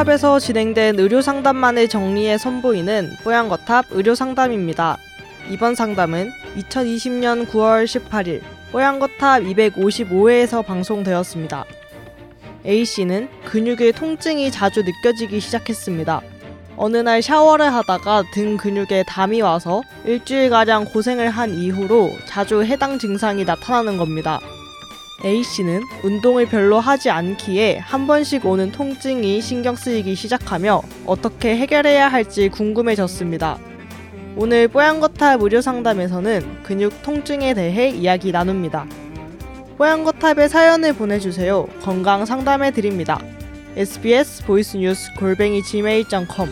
뽀양거탑에서 0.00 0.38
진행된 0.38 0.98
의료 0.98 1.20
상담만을 1.20 1.88
정리해 1.88 2.38
선보이는 2.38 3.16
뽀양거탑 3.22 3.86
의료 3.90 4.14
상담입니다. 4.14 4.96
이번 5.50 5.74
상담은 5.74 6.30
2020년 6.56 7.46
9월 7.46 7.84
18일 7.84 8.40
뽀양거탑 8.72 9.42
255회에서 9.42 10.64
방송되었습니다. 10.64 11.64
A씨는 12.64 13.28
근육의 13.44 13.92
통증이 13.92 14.50
자주 14.50 14.82
느껴지기 14.82 15.38
시작했습니다. 15.38 16.22
어느 16.76 16.96
날 16.96 17.20
샤워를 17.20 17.72
하다가 17.72 18.24
등 18.32 18.56
근육에 18.56 19.04
담이 19.06 19.42
와서 19.42 19.82
일주일가량 20.04 20.86
고생을 20.86 21.28
한 21.28 21.52
이후로 21.52 22.10
자주 22.26 22.64
해당 22.64 22.98
증상이 22.98 23.44
나타나는 23.44 23.98
겁니다. 23.98 24.40
A씨는 25.24 25.82
운동을 26.02 26.46
별로 26.46 26.80
하지 26.80 27.10
않기에 27.10 27.78
한 27.78 28.06
번씩 28.06 28.46
오는 28.46 28.72
통증이 28.72 29.40
신경 29.40 29.76
쓰이기 29.76 30.14
시작하며 30.14 30.82
어떻게 31.06 31.56
해결해야 31.56 32.08
할지 32.08 32.48
궁금해졌습니다. 32.48 33.58
오늘 34.36 34.68
뽀얀거탑 34.68 35.42
의료 35.42 35.60
상담에서는 35.60 36.62
근육 36.62 37.02
통증에 37.02 37.54
대해 37.54 37.90
이야기 37.90 38.32
나눕니다. 38.32 38.86
뽀얀거탑에 39.76 40.48
사연을 40.48 40.94
보내주세요. 40.94 41.66
건강 41.82 42.24
상담해 42.24 42.70
드립니다. 42.70 43.20
sbs 43.76 44.44
보이스뉴스 44.44 45.12
골뱅이 45.18 45.62
gmail.com 45.62 46.50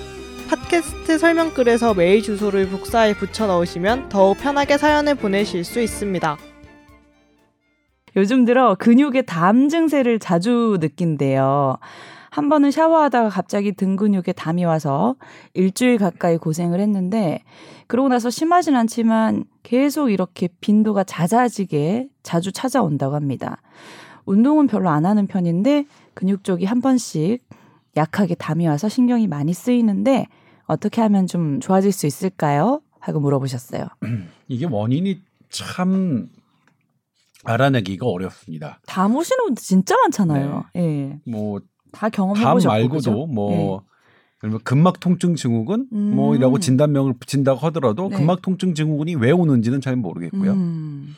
팟캐스트 0.49 1.19
설명글에서 1.19 1.95
메일 1.95 2.23
주소를 2.23 2.69
복사해 2.69 3.15
붙여 3.15 3.47
넣으시면 3.47 4.09
더욱 4.09 4.39
편하게 4.39 4.79
사연을 4.79 5.15
보내실 5.15 5.63
수 5.65 5.81
있습니다. 5.81 6.39
요즘 8.19 8.45
들어 8.45 8.75
근육의 8.75 9.27
담 9.27 9.69
증세를 9.69 10.19
자주 10.19 10.77
느낀대요. 10.81 11.77
한 12.31 12.49
번은 12.49 12.73
샤워하다가 12.73 13.29
갑자기 13.29 13.71
등 13.71 13.95
근육에 13.95 14.33
담이 14.35 14.65
와서 14.65 15.15
일주일 15.55 15.99
가까이 15.99 16.37
고생을 16.37 16.81
했는데 16.81 17.45
그러고 17.87 18.09
나서 18.09 18.29
심하진 18.29 18.75
않지만 18.75 19.45
계속 19.63 20.11
이렇게 20.11 20.49
빈도가 20.61 21.05
잦아지게 21.05 22.09
자주 22.25 22.51
찾아온다고 22.51 23.15
합니다. 23.15 23.63
운동은 24.27 24.67
별로 24.67 24.89
안 24.91 25.07
하는 25.07 25.29
편인데 25.29 25.87
근육 26.15 26.43
쪽이 26.43 26.65
한 26.65 26.81
번씩 26.81 27.47
약하게 27.97 28.35
담이 28.35 28.67
와서 28.67 28.89
신경이 28.89 29.29
많이 29.29 29.55
쓰이는데 29.55 30.27
어떻게 30.65 31.01
하면 31.03 31.29
좀 31.29 31.61
좋아질 31.61 31.93
수 31.93 32.09
있을까요? 32.09 32.83
하고 32.99 33.21
물어보셨어요. 33.21 33.87
이게 34.49 34.67
원인이 34.67 35.23
참 35.51 36.29
알아내기가 37.45 38.07
어렵습니다. 38.07 38.81
담 38.87 39.15
오시는 39.15 39.45
분들 39.45 39.63
진짜 39.63 39.97
많잖아요. 39.97 40.65
예. 40.77 41.21
뭐다 41.27 42.09
경험해 42.13 42.43
담 42.43 42.55
보셨고 42.55 42.73
말고도? 42.73 43.27
뭐 43.27 43.85
그러면 44.39 44.61
근막 44.63 45.01
통증 45.01 45.35
증후군 45.35 45.89
음. 45.93 46.17
뭐이라고 46.17 46.59
진단명을 46.59 47.15
붙인다고 47.19 47.59
하더라도 47.67 48.09
네. 48.09 48.17
근막 48.17 48.41
통증 48.43 48.75
증후군이 48.75 49.17
왜 49.17 49.31
오는지는 49.33 49.81
잘 49.81 49.97
모르겠고요. 49.97 50.53
음. 50.53 51.17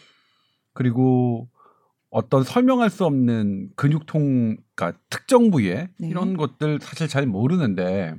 그리고 0.73 1.49
어떤 2.11 2.43
설명할 2.43 2.91
수 2.91 3.05
없는 3.05 3.71
근육통, 3.77 4.57
그러니까 4.75 4.99
특정 5.11 5.51
부위에 5.51 5.89
네. 5.99 6.09
이런 6.09 6.37
것들 6.37 6.79
사실 6.81 7.09
잘 7.09 7.27
모르는데 7.27 8.15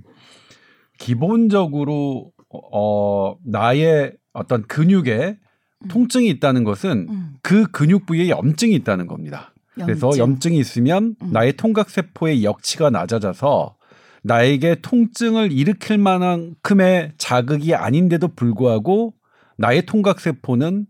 기본적으로 0.97 2.31
어 2.71 3.35
나의 3.43 4.13
어떤 4.33 4.61
근육에 4.63 5.29
음. 5.29 5.50
통증이 5.89 6.29
있다는 6.29 6.63
것은 6.63 7.07
음. 7.09 7.33
그 7.41 7.65
근육 7.71 8.05
부위에 8.05 8.29
염증이 8.29 8.73
있다는 8.75 9.07
겁니다. 9.07 9.53
그래서 9.75 10.07
염증. 10.07 10.19
염증이 10.21 10.59
있으면 10.59 11.15
음. 11.21 11.31
나의 11.31 11.53
통각 11.53 11.89
세포의 11.89 12.43
역치가 12.43 12.89
낮아져서 12.89 13.75
나에게 14.23 14.81
통증을 14.81 15.51
일으킬 15.51 15.97
만큼의 15.97 17.13
자극이 17.17 17.73
아닌데도 17.73 18.29
불구하고 18.29 19.13
나의 19.57 19.85
통각 19.85 20.19
세포는 20.19 20.85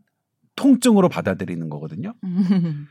통증으로 0.56 1.10
받아들이는 1.10 1.70
거거든요. 1.70 2.14
음. 2.24 2.88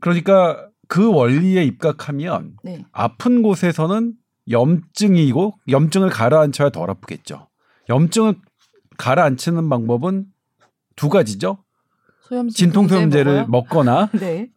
그러니까 0.00 0.68
그 0.88 1.12
원리에 1.12 1.64
입각하면 1.64 2.54
네. 2.62 2.84
아픈 2.92 3.42
곳에서는 3.42 4.14
염증이고 4.50 5.54
염증을 5.68 6.10
가라앉혀야 6.10 6.70
덜 6.70 6.90
아프겠죠. 6.90 7.48
염증을 7.88 8.34
가라앉히는 8.98 9.68
방법은 9.68 10.26
두 10.96 11.08
가지죠. 11.08 11.58
소염 12.22 12.48
진통소염제를? 12.48 13.46
먹거나 13.48 14.08
네. 14.18 14.48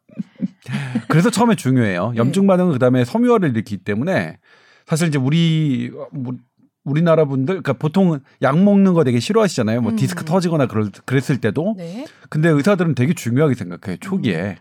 그래서 1.08 1.30
처음에 1.30 1.56
중요해요. 1.56 2.12
네. 2.12 2.18
염증 2.18 2.48
반응은 2.48 2.74
그다음에 2.74 3.06
섬유화를 3.06 3.50
일으키기 3.50 3.84
때문에 3.84 4.38
사실 4.86 5.08
이제 5.08 5.18
우리 5.18 5.92
우리- 6.12 6.38
우리나라 6.84 7.26
분들 7.26 7.62
그러니까 7.62 7.74
보통 7.74 8.20
약 8.42 8.58
먹는 8.64 8.94
거 8.94 9.04
되게 9.04 9.20
싫어하시잖아요. 9.20 9.82
뭐 9.82 9.92
음. 9.92 9.96
디스크 9.98 10.24
터지거나 10.24 10.68
그럴 10.68 10.90
그랬을 11.06 11.42
때도 11.42 11.76
네. 11.78 12.06
근데 12.30 12.48
의사들은 12.48 12.96
되게 12.96 13.14
중요하게 13.14 13.56
생각해요. 13.56 13.98
초기에 14.00 14.56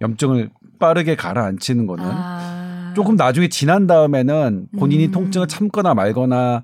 염증을 0.00 0.50
빠르게 0.78 1.16
가라앉히는 1.16 1.86
거는 1.86 2.04
아. 2.06 2.92
조금 2.96 3.16
나중에 3.16 3.48
지난 3.48 3.86
다음에는 3.86 4.68
본인이 4.78 5.06
음. 5.06 5.10
통증을 5.10 5.48
참거나 5.48 5.92
말거나 5.92 6.62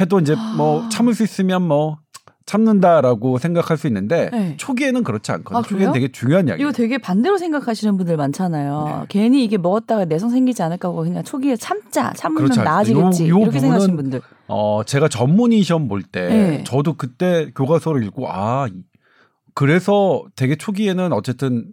해도 0.00 0.18
이제 0.18 0.34
뭐 0.56 0.84
아. 0.84 0.88
참을 0.88 1.12
수 1.14 1.22
있으면 1.24 1.60
뭐 1.62 1.98
참는다라고 2.46 3.38
생각할 3.38 3.76
수 3.78 3.86
있는데 3.86 4.28
네. 4.30 4.54
초기에는 4.58 5.02
그렇지 5.02 5.32
않거든요. 5.32 5.58
아, 5.58 5.62
초기에는? 5.62 5.92
되게 5.92 6.12
중요한 6.12 6.48
약이에요. 6.48 6.68
이거 6.68 6.76
되게 6.76 6.98
반대로 6.98 7.38
생각하시는 7.38 7.96
분들 7.96 8.16
많잖아요. 8.16 8.84
네. 9.00 9.06
괜히 9.08 9.44
이게 9.44 9.56
먹었다가 9.56 10.04
내성 10.04 10.30
생기지 10.30 10.62
않을까 10.62 10.88
하고 10.88 11.02
그냥 11.02 11.24
초기에 11.24 11.56
참자. 11.56 12.12
참으면 12.14 12.44
그렇지. 12.44 12.60
나아지겠지. 12.60 13.28
요- 13.28 13.36
요 13.36 13.42
이렇게 13.42 13.60
생각하시는 13.60 13.96
분들. 13.96 14.20
어, 14.48 14.82
제가 14.84 15.08
전문의 15.08 15.62
시험 15.62 15.88
볼때 15.88 16.28
네. 16.28 16.64
저도 16.64 16.94
그때 16.94 17.50
교과서를 17.54 18.04
읽고 18.04 18.30
아, 18.30 18.66
이- 18.68 18.82
그래서 19.54 20.24
되게 20.36 20.56
초기에는 20.56 21.12
어쨌든 21.12 21.66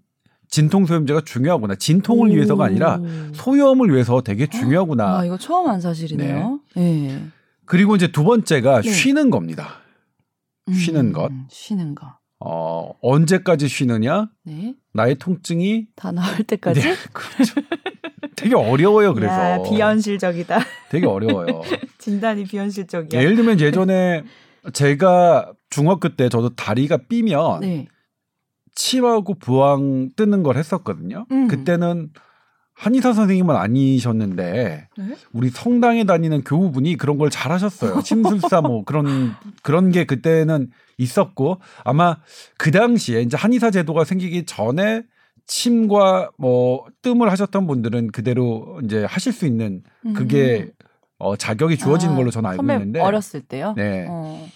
진통 0.49 0.85
소염제가 0.85 1.21
중요하구나. 1.25 1.75
진통을 1.75 2.29
오. 2.29 2.33
위해서가 2.33 2.65
아니라 2.65 2.99
소염을 3.33 3.91
위해서 3.93 4.21
되게 4.21 4.47
중요하구나. 4.47 5.19
아, 5.19 5.25
이거 5.25 5.37
처음 5.37 5.67
한 5.69 5.79
사실이네요. 5.81 6.59
네. 6.75 7.23
그리고 7.65 7.95
이제 7.95 8.11
두 8.11 8.23
번째가 8.25 8.81
네. 8.81 8.89
쉬는 8.89 9.29
겁니다. 9.29 9.69
쉬는 10.73 11.07
음, 11.07 11.13
것. 11.13 11.31
쉬는 11.49 11.95
거. 11.95 12.17
어, 12.39 12.93
언제까지 13.01 13.67
쉬느냐? 13.67 14.29
네. 14.43 14.73
나의 14.93 15.15
통증이 15.15 15.87
다 15.95 16.11
나을 16.11 16.43
때까지. 16.43 16.81
네, 16.81 16.95
그렇죠. 17.13 17.61
되게 18.35 18.55
어려워요. 18.55 19.13
그래서 19.13 19.33
야, 19.33 19.61
비현실적이다. 19.61 20.59
되게 20.89 21.05
어려워요. 21.05 21.61
진단이 21.99 22.45
비현실적이야. 22.45 23.21
예를 23.21 23.35
들면 23.35 23.59
예전에 23.59 24.23
제가 24.73 25.53
중학교 25.69 26.09
때 26.15 26.29
저도 26.29 26.55
다리가 26.55 26.97
삐면 27.07 27.61
네. 27.61 27.87
침하고 28.73 29.35
부항 29.35 30.09
뜨는 30.15 30.41
걸 30.41 30.57
했었거든요. 30.57 31.25
음. 31.31 31.47
그때는 31.47 32.09
한의사 32.81 33.13
선생님은 33.13 33.55
아니셨는데 33.55 34.87
네? 34.97 35.15
우리 35.33 35.51
성당에 35.51 36.03
다니는 36.03 36.43
교우분이 36.43 36.97
그런 36.97 37.19
걸 37.19 37.29
잘하셨어요. 37.29 38.01
침술사 38.01 38.61
뭐 38.61 38.83
그런 38.83 39.35
그런 39.61 39.91
게 39.91 40.07
그때는 40.07 40.71
있었고 40.97 41.59
아마 41.83 42.17
그 42.57 42.71
당시에 42.71 43.21
이제 43.21 43.37
한의사 43.37 43.69
제도가 43.69 44.03
생기기 44.03 44.47
전에 44.47 45.03
침과 45.45 46.31
뭐 46.39 46.87
뜸을 47.03 47.31
하셨던 47.31 47.67
분들은 47.67 48.11
그대로 48.11 48.81
이제 48.83 49.03
하실 49.03 49.31
수 49.31 49.45
있는 49.45 49.83
그게 50.15 50.71
어, 51.19 51.35
자격이 51.35 51.77
주어지는 51.77 52.15
아, 52.15 52.17
걸로 52.17 52.31
저는 52.31 52.49
알고 52.49 52.63
있는데 52.63 52.99
어렸을 52.99 53.41
때요? 53.41 53.75
네. 53.77 54.07
어. 54.09 54.49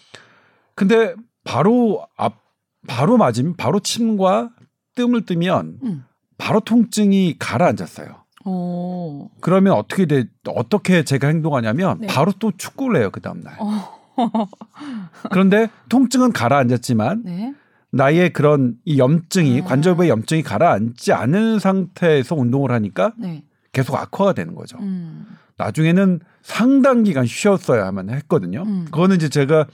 근데 0.74 1.14
바로 1.44 2.08
앞 2.18 2.42
바로 2.88 3.18
맞으면 3.18 3.56
바로 3.56 3.80
침과 3.80 4.50
뜸을 4.96 5.28
뜨면 5.28 5.80
음. 5.84 6.06
바로 6.38 6.60
통증이 6.60 7.36
가라앉았어요. 7.40 8.26
오. 8.46 9.30
그러면 9.42 9.74
어떻게 9.74 10.06
돼 10.06 10.26
어떻게 10.48 11.04
제가 11.04 11.28
행동하냐면 11.28 12.00
네. 12.02 12.08
바로 12.08 12.32
또 12.38 12.52
축구를 12.56 13.00
해요 13.00 13.10
그 13.12 13.22
다음 13.22 13.42
날. 13.42 13.56
어. 13.60 13.96
그런데 15.32 15.68
통증은 15.90 16.32
가라앉았지만 16.32 17.24
네. 17.26 17.54
나의 17.92 18.34
그런 18.34 18.76
이 18.86 19.00
염증이 19.00 19.62
아. 19.62 19.66
관절부의 19.66 20.10
염증이 20.10 20.44
가라앉지 20.44 21.14
않은 21.14 21.60
상태에서 21.60 22.36
운동을 22.36 22.72
하니까 22.72 23.14
네. 23.18 23.44
계속 23.72 23.96
악화가 23.96 24.34
되는 24.34 24.56
거죠. 24.56 24.78
음. 24.80 25.26
나중에는 25.58 26.20
상당 26.42 27.04
기간 27.04 27.26
쉬었어야만 27.26 28.10
했거든요. 28.10 28.64
음. 28.66 28.86
그거는 28.86 29.16
이제 29.16 29.30
제가 29.30 29.68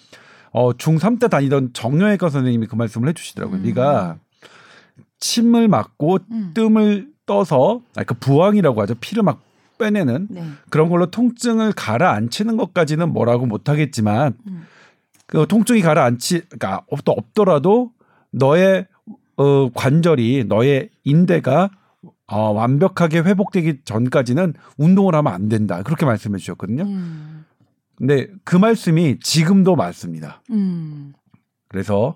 어, 0.52 0.74
중3 0.74 1.20
때 1.20 1.28
다니던 1.28 1.72
정형외과 1.74 2.30
선생님이 2.30 2.68
그 2.68 2.76
말씀을 2.76 3.10
해주시더라고요. 3.10 3.60
음. 3.60 3.64
네가 3.64 4.18
침을 5.20 5.68
맞고 5.68 6.20
음. 6.32 6.52
뜸을 6.54 7.10
떠서 7.26 7.82
그 8.08 8.14
부항이라고 8.16 8.82
하죠. 8.82 8.96
피를 8.96 9.24
막 9.24 9.42
빼내는 9.78 10.28
네. 10.30 10.44
그런 10.70 10.90
걸로 10.90 11.10
통증을 11.10 11.74
가라앉히는 11.74 12.58
것까지는 12.58 13.12
뭐라고 13.14 13.46
못하겠지만 13.46 14.34
음. 14.48 14.64
그 15.26 15.46
통증이 15.48 15.82
가라앉지 15.82 16.42
그러니까 16.50 16.84
없- 16.90 17.08
없더라도 17.08 17.92
너의 18.32 18.86
어, 19.38 19.70
관절이 19.74 20.46
너의 20.48 20.90
인대가 21.04 21.70
어, 22.28 22.52
완벽하게 22.52 23.20
회복되기 23.20 23.80
전까지는 23.86 24.54
운동을 24.78 25.16
하면 25.16 25.34
안 25.34 25.50
된다. 25.50 25.82
그렇게 25.84 26.06
말씀해 26.06 26.38
주셨거든요. 26.38 26.84
음. 26.84 27.46
근데 27.96 28.28
그 28.44 28.56
말씀이 28.56 29.20
지금도 29.20 29.76
맞습니다. 29.76 30.42
음. 30.52 31.14
그래서 31.68 32.16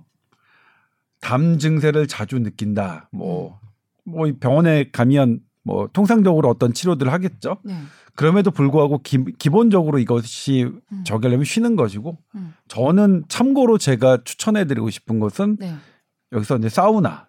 담 1.25 1.57
증세를 1.57 2.06
자주 2.06 2.38
느낀다. 2.38 3.10
뭐, 3.12 3.60
뭐 4.04 4.31
병원에 4.39 4.92
가면 4.92 5.39
뭐 5.63 5.89
통상적으로 5.92 6.50
어떤 6.50 6.72
치료들을 6.72 7.12
하겠죠. 7.12 7.57
네. 7.63 7.74
그럼에도 8.13 8.51
불구하고 8.51 9.00
기, 9.00 9.25
기본적으로 9.39 9.98
이것이 9.98 10.66
음. 10.92 11.04
저기 11.04 11.25
하려면 11.25 11.44
쉬는 11.44 11.75
것이고 11.75 12.19
음. 12.36 12.54
저는 12.68 13.24
참고로 13.27 13.80
제가 13.80 14.19
추천해 14.24 14.66
드리고 14.66 14.92
싶은 14.92 15.19
것은 15.19 15.57
네. 15.60 15.74
여기서 16.31 16.57
이제 16.57 16.69
사우나, 16.69 17.27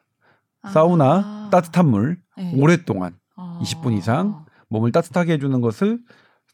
사우나, 0.70 1.22
아. 1.25 1.48
따뜻한 1.50 1.88
물 1.88 2.19
네. 2.37 2.52
오랫동안 2.54 3.16
아. 3.34 3.58
20분 3.62 3.96
이상 3.96 4.44
몸을 4.69 4.93
따뜻하게 4.93 5.32
해주는 5.32 5.58
것을 5.62 6.00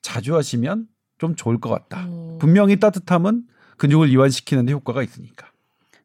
자주 0.00 0.36
하시면 0.36 0.86
좀 1.18 1.34
좋을 1.34 1.58
것 1.58 1.70
같다. 1.70 2.06
오. 2.06 2.38
분명히 2.38 2.78
따뜻함은 2.78 3.42
근육을 3.78 4.10
이완시키는 4.10 4.66
데 4.66 4.72
효과가 4.72 5.02
있으니까. 5.02 5.51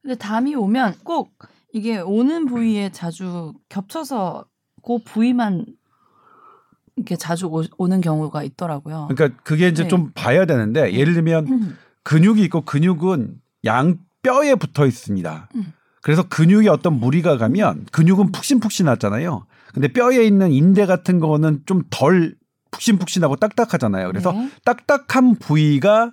근데 0.08 0.18
담이 0.20 0.56
오면 0.56 1.00
꼭 1.04 1.34
이게 1.74 2.00
오는 2.00 2.46
부위에 2.46 2.94
자주 2.94 3.54
겹쳐서 3.68 4.46
그 4.82 5.00
부위만 5.04 5.66
이렇게 6.96 7.18
자주 7.18 7.48
오, 7.78 7.88
는 7.90 8.00
경우가 8.00 8.42
있더라고요. 8.44 9.10
그러니까 9.10 9.38
그게 9.44 9.68
이제 9.68 9.84
네. 9.84 9.90
좀 9.90 10.12
봐야 10.16 10.46
되는데 10.46 10.94
예를 10.94 11.14
들면 11.14 11.48
음. 11.48 11.78
근육이 12.04 12.42
있고 12.46 12.62
근육은 12.62 13.42
양 13.66 13.98
뼈에 14.24 14.56
붙어 14.56 14.86
있습니다. 14.86 15.50
음. 15.56 15.74
그래서 16.02 16.24
근육에 16.24 16.70
어떤 16.70 16.94
무리가 17.02 17.38
가면 17.38 17.88
근육은 17.92 18.32
푹신푹신하잖아요. 18.32 19.46
근데 19.74 19.90
뼈에 19.90 20.26
있는 20.26 20.54
인대 20.54 20.86
같은 20.86 21.20
거는 21.20 21.64
좀 21.66 21.84
덜 21.90 22.34
푹신푹신하고 22.72 23.36
딱딱하잖아요. 23.36 24.08
그래서 24.08 24.32
네. 24.32 24.50
딱딱한 24.64 25.36
부위가 25.36 26.12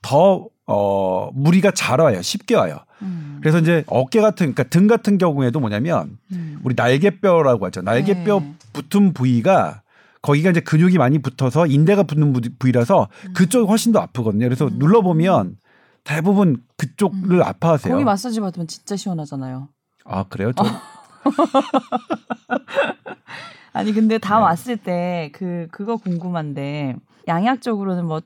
더 0.00 0.48
어, 0.66 1.30
무리가 1.34 1.72
잘 1.72 2.00
와요. 2.00 2.22
쉽게 2.22 2.54
와요. 2.54 2.78
음. 3.02 3.23
그래서 3.44 3.58
이제 3.58 3.84
어깨 3.88 4.22
같은 4.22 4.54
그러니까 4.54 4.62
등 4.64 4.86
같은 4.86 5.18
경우에도 5.18 5.60
뭐냐면 5.60 6.16
음. 6.32 6.58
우리 6.64 6.74
날개뼈라고 6.74 7.66
하죠. 7.66 7.82
날개뼈 7.82 8.40
네. 8.40 8.54
붙은 8.72 9.12
부위가 9.12 9.82
거기가 10.22 10.48
이제 10.48 10.60
근육이 10.60 10.96
많이 10.96 11.18
붙어서 11.18 11.66
인대가 11.66 12.04
붙는 12.04 12.32
부- 12.32 12.40
부위라서 12.58 13.08
그쪽이 13.34 13.66
훨씬 13.68 13.92
더 13.92 13.98
아프거든요. 13.98 14.46
그래서 14.46 14.68
음. 14.68 14.78
눌러 14.78 15.02
보면 15.02 15.56
대부분 16.04 16.56
그쪽을 16.78 17.42
아파하세요. 17.42 17.92
거기 17.92 18.02
마사지 18.02 18.40
받으면 18.40 18.66
진짜 18.66 18.96
시원하잖아요. 18.96 19.68
아 20.06 20.22
그래요? 20.24 20.50
저 20.56 20.64
아니 23.74 23.92
근데 23.92 24.16
다 24.16 24.38
네. 24.38 24.42
왔을 24.42 24.78
때 24.78 25.30
그 25.34 25.66
그거 25.70 25.98
궁금한데 25.98 26.96
양약적으로는 27.28 28.06
뭐 28.06 28.22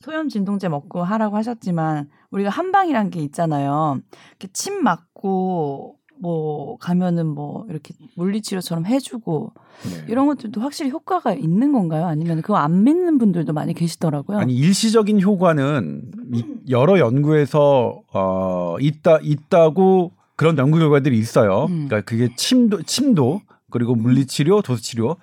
소염 0.00 0.28
진동제 0.28 0.68
먹고 0.68 1.02
하라고 1.02 1.36
하셨지만 1.36 2.08
우리가 2.30 2.50
한방이란 2.50 3.10
게 3.10 3.20
있잖아요. 3.20 4.00
이렇게 4.30 4.48
침 4.52 4.82
맞고 4.82 5.96
뭐 6.22 6.76
가면은 6.78 7.26
뭐 7.26 7.64
이렇게 7.70 7.94
물리치료처럼 8.16 8.84
해주고 8.86 9.52
네. 9.84 10.04
이런 10.08 10.26
것들도 10.26 10.60
확실히 10.60 10.90
효과가 10.90 11.32
있는 11.32 11.72
건가요? 11.72 12.04
아니면 12.06 12.42
그거 12.42 12.56
안 12.56 12.84
믿는 12.84 13.16
분들도 13.18 13.52
많이 13.54 13.72
계시더라고요. 13.72 14.38
아니 14.38 14.54
일시적인 14.54 15.20
효과는 15.22 16.02
이- 16.34 16.44
여러 16.68 16.98
연구에서 16.98 18.02
어 18.12 18.76
있다 18.80 19.18
있다고 19.22 20.12
그런 20.36 20.58
연구 20.58 20.78
결과들이 20.78 21.18
있어요. 21.18 21.64
음. 21.70 21.86
그러니까 21.88 22.02
그게 22.02 22.28
침도 22.36 22.82
침도 22.82 23.40
그리고 23.70 23.94
물리치료, 23.94 24.62
도수치료. 24.62 25.16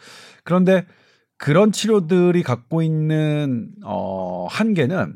그런데 0.43 0.85
그런 1.37 1.71
치료들이 1.71 2.43
갖고 2.43 2.81
있는 2.81 3.69
어 3.83 4.47
한계는 4.49 5.15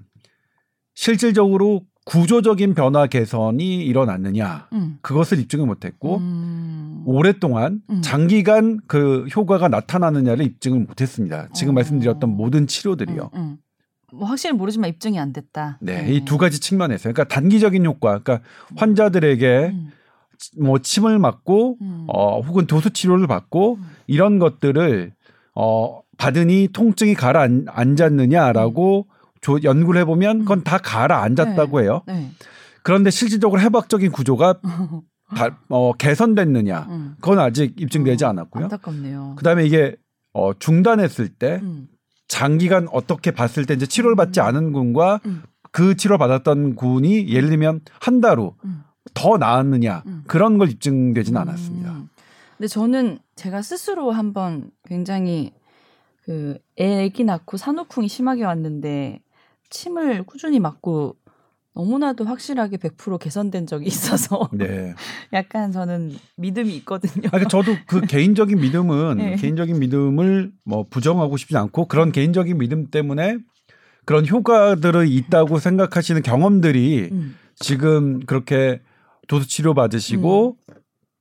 실질적으로 0.94 1.82
구조적인 2.06 2.74
변화 2.74 3.08
개선이 3.08 3.78
일어났느냐 3.86 4.68
음. 4.74 4.98
그것을 5.02 5.40
입증을 5.40 5.66
못했고 5.68 6.18
음. 6.18 7.04
오랫동안 7.06 7.82
음. 7.90 8.02
장기간 8.02 8.80
그 8.88 9.26
효과가 9.36 9.68
나타나느냐를 9.68 10.46
입증을 10.46 10.80
못했습니다. 10.80 11.48
지금 11.54 11.72
어. 11.72 11.76
말씀드렸던 11.76 12.30
모든 12.30 12.68
치료들이요. 12.68 13.30
음, 13.36 13.40
음. 13.40 13.58
뭐 14.14 14.28
확실히 14.28 14.56
모르지만 14.56 14.90
입증이 14.90 15.20
안 15.20 15.32
됐다. 15.32 15.78
네, 15.82 16.06
이 16.12 16.26
두 16.26 16.38
가지 16.38 16.60
측면에서 16.60 17.04
그러니까 17.14 17.24
단기적인 17.34 17.86
효과, 17.86 18.20
그러니까 18.20 18.42
환자들에게 18.76 19.72
음, 19.74 19.92
뭐 20.60 20.80
침을 20.80 21.18
맞고 21.20 21.78
음. 21.82 22.06
어 22.08 22.42
혹은 22.42 22.66
도수 22.68 22.90
치료를 22.90 23.28
받고 23.28 23.76
음. 23.76 23.84
이런 24.08 24.38
것들을 24.40 25.14
어 25.56 26.01
받으니 26.22 26.68
통증이 26.72 27.16
가라앉았느냐라고 27.16 29.08
조, 29.42 29.60
연구를 29.64 30.02
해보면 30.02 30.40
그건 30.42 30.64
다 30.64 30.78
가라앉았다고 30.78 31.82
해요. 31.82 32.04
네. 32.06 32.30
그런데 32.84 33.10
실질적으로 33.10 33.60
해박적인 33.60 34.12
구조가 34.12 34.60
다, 35.36 35.58
어, 35.70 35.94
개선됐느냐 35.94 36.88
음. 36.90 37.16
그건 37.22 37.40
아직 37.40 37.74
입증되지 37.82 38.24
어, 38.24 38.30
않았고요. 38.30 38.66
안타깝네요. 38.66 39.34
그다음에 39.38 39.66
이게 39.66 39.96
어, 40.34 40.54
중단했을 40.54 41.30
때 41.30 41.60
음. 41.64 41.88
장기간 42.28 42.88
어떻게 42.92 43.32
봤을 43.32 43.66
때 43.66 43.74
이제 43.74 43.88
치료를 43.88 44.16
받지 44.16 44.42
않은 44.42 44.74
군과 44.74 45.22
음. 45.26 45.42
그 45.72 45.96
치료 45.96 46.20
받았던 46.20 46.76
군이 46.76 47.30
예를 47.30 47.50
들면 47.50 47.82
한 48.00 48.22
달후 48.22 48.54
음. 48.64 48.84
더 49.16 49.38
나았느냐 49.38 50.04
음. 50.06 50.24
그런 50.28 50.60
걸 50.60 50.70
입증되지는 50.70 51.42
않았습니다. 51.42 51.92
음. 51.94 52.10
근데 52.58 52.68
저는 52.68 53.18
제가 53.36 53.64
스스로 53.64 54.12
한번 54.12 54.70
굉장히 54.86 55.52
그 56.24 56.58
애기 56.76 57.24
낳고 57.24 57.58
산후풍이 57.58 58.08
심하게 58.08 58.44
왔는데 58.44 59.22
침을 59.70 60.24
꾸준히 60.24 60.60
맞고 60.60 61.16
너무나도 61.74 62.26
확실하게 62.26 62.78
100% 62.78 63.20
개선된 63.20 63.66
적이 63.66 63.88
있어서 63.88 64.50
네. 64.54 64.94
약간 65.34 65.72
저는 65.72 66.18
믿음이 66.36 66.76
있거든요. 66.78 67.28
아, 67.28 67.32
그러니까 67.32 67.50
저도 67.50 67.76
그 67.88 68.02
개인적인 68.08 68.60
믿음은 68.60 69.18
네. 69.18 69.36
개인적인 69.38 69.80
믿음을 69.80 70.52
뭐 70.66 70.86
부정하고 70.90 71.38
싶지 71.38 71.56
않고 71.58 71.88
그런 71.88 72.12
개인적인 72.12 72.58
믿음 72.58 72.88
때문에 72.88 73.38
그런 74.06 74.28
효과들이 74.28 75.16
있다고 75.16 75.60
생각하시는 75.60 76.22
경험들이 76.24 77.10
음. 77.12 77.36
지금 77.56 78.20
그렇게 78.26 78.82
도수 79.28 79.48
치료 79.48 79.74
받으시고 79.74 80.58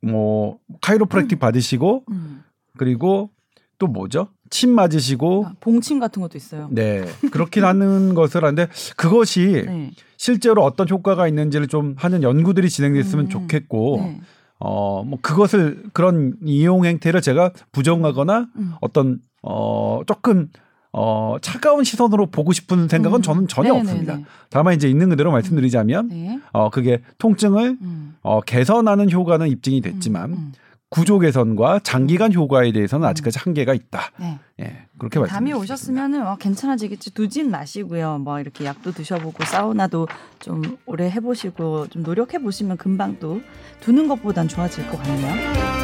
뭐 0.02 0.58
카이로프랙틱 0.80 1.38
받으시고 1.38 2.04
음. 2.10 2.42
그리고 2.76 3.30
또 3.78 3.86
뭐죠? 3.86 4.28
침 4.50 4.70
맞으시고 4.70 5.46
아, 5.46 5.52
봉침 5.60 5.98
같은 6.00 6.20
것도 6.20 6.36
있어요. 6.36 6.68
네 6.70 7.06
그렇긴 7.30 7.64
하는 7.64 8.14
것을 8.14 8.42
하는데 8.44 8.68
그것이 8.96 9.64
네. 9.66 9.90
실제로 10.16 10.64
어떤 10.64 10.88
효과가 10.88 11.28
있는지를 11.28 11.68
좀 11.68 11.94
하는 11.96 12.22
연구들이 12.22 12.68
진행됐으면 12.68 13.26
음. 13.26 13.30
좋겠고 13.30 13.96
네. 14.02 14.20
어 14.58 15.02
뭐 15.06 15.18
그것을 15.22 15.84
그런 15.94 16.34
이용 16.44 16.84
행태를 16.84 17.22
제가 17.22 17.52
부정하거나 17.72 18.48
음. 18.56 18.72
어떤 18.82 19.20
어 19.42 20.00
조금 20.06 20.48
어 20.92 21.36
차가운 21.40 21.84
시선으로 21.84 22.26
보고 22.26 22.52
싶은 22.52 22.88
생각은 22.88 23.20
음. 23.20 23.22
저는 23.22 23.48
전혀 23.48 23.72
네네네. 23.72 23.90
없습니다. 23.90 24.18
다만 24.50 24.74
이제 24.74 24.88
있는 24.90 25.08
그대로 25.08 25.30
말씀드리자면 25.30 26.08
네. 26.08 26.40
어 26.52 26.68
그게 26.68 27.00
통증을 27.18 27.78
음. 27.80 28.16
어 28.22 28.40
개선하는 28.42 29.10
효과는 29.10 29.48
입증이 29.48 29.80
됐지만 29.80 30.32
음, 30.32 30.36
음. 30.36 30.52
구조 30.90 31.20
개선과 31.20 31.80
장기간 31.84 32.32
효과에 32.32 32.72
대해서는 32.72 33.06
음. 33.06 33.08
아직까지 33.08 33.38
한계가 33.38 33.74
있다. 33.74 34.10
네. 34.18 34.38
예 34.60 34.86
그렇게 34.98 35.20
말씀. 35.20 35.34
담이 35.34 35.52
오셨으면은 35.52 36.26
어, 36.26 36.36
괜찮아지겠지 36.36 37.14
두진 37.14 37.50
마시고요. 37.50 38.18
뭐 38.18 38.40
이렇게 38.40 38.64
약도 38.64 38.90
드셔보고 38.90 39.44
사우나도 39.44 40.08
좀 40.40 40.62
오래 40.86 41.08
해보시고 41.08 41.86
좀 41.88 42.02
노력해 42.02 42.38
보시면 42.38 42.76
금방 42.76 43.18
또 43.20 43.40
두는 43.80 44.08
것보단 44.08 44.48
좋아질 44.48 44.88
것 44.88 45.00
같네요. 45.00 45.79